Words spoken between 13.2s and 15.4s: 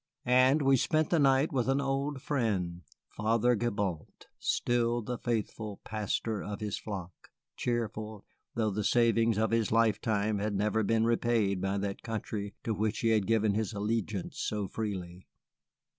given his allegiance so freely.